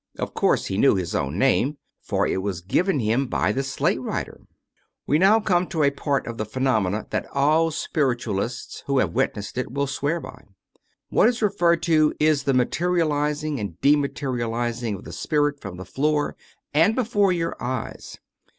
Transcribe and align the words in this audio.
Of 0.17 0.33
course 0.33 0.65
he 0.65 0.79
knew 0.79 0.95
his 0.95 1.13
own 1.13 1.37
name, 1.37 1.77
for 2.01 2.25
it 2.25 2.37
was 2.41 2.61
given 2.61 2.99
him 3.01 3.27
by 3.27 3.51
the 3.51 3.61
slate 3.61 4.01
writer...; 4.01 4.41
We 5.05 5.19
now 5.19 5.39
come 5.39 5.67
to 5.67 5.83
a 5.83 5.91
part 5.91 6.25
of 6.25 6.39
the 6.39 6.43
phenomena 6.47 7.05
that 7.11 7.29
all 7.31 7.69
spir 7.69 8.15
itualists 8.15 8.81
who 8.87 8.97
have 8.97 9.11
witnessed 9.13 9.59
it 9.59 9.71
will 9.71 9.85
swear 9.85 10.19
by. 10.19 10.43
What 11.09 11.29
is 11.29 11.41
re^ 11.41 11.55
ferred 11.55 11.83
to 11.83 12.15
is 12.19 12.45
the 12.45 12.53
materializing 12.55 13.59
and 13.59 13.79
dematerializing 13.79 14.95
of 14.95 15.03
the 15.03 15.13
spirit 15.13 15.61
from 15.61 15.77
the 15.77 15.85
floor 15.85 16.35
and 16.73 16.95
before 16.95 17.31
your 17.31 17.55
eyes. 17.63 18.17